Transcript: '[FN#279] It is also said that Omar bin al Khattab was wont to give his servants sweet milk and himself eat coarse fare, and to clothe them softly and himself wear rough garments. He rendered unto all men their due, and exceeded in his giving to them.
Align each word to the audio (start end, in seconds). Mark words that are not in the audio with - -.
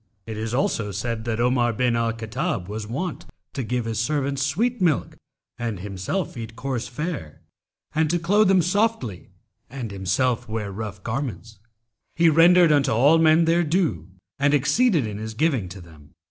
'[FN#279] 0.25 0.31
It 0.31 0.37
is 0.39 0.53
also 0.55 0.91
said 0.91 1.25
that 1.25 1.39
Omar 1.39 1.73
bin 1.73 1.95
al 1.95 2.11
Khattab 2.11 2.67
was 2.67 2.87
wont 2.87 3.27
to 3.53 3.61
give 3.61 3.85
his 3.85 3.99
servants 3.99 4.41
sweet 4.43 4.81
milk 4.81 5.15
and 5.59 5.79
himself 5.81 6.35
eat 6.35 6.55
coarse 6.55 6.87
fare, 6.87 7.43
and 7.93 8.09
to 8.09 8.17
clothe 8.17 8.47
them 8.47 8.63
softly 8.63 9.29
and 9.69 9.91
himself 9.91 10.47
wear 10.49 10.71
rough 10.71 11.03
garments. 11.03 11.59
He 12.15 12.29
rendered 12.29 12.71
unto 12.71 12.91
all 12.91 13.19
men 13.19 13.45
their 13.45 13.63
due, 13.63 14.09
and 14.39 14.55
exceeded 14.55 15.05
in 15.05 15.19
his 15.19 15.35
giving 15.35 15.69
to 15.69 15.79
them. 15.81 16.15